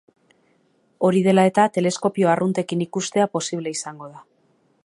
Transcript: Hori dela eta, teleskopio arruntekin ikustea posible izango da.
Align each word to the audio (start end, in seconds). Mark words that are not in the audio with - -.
Hori 1.09 1.21
dela 1.27 1.43
eta, 1.51 1.67
teleskopio 1.77 2.33
arruntekin 2.33 2.85
ikustea 2.89 3.31
posible 3.37 3.79
izango 3.81 4.13
da. 4.17 4.29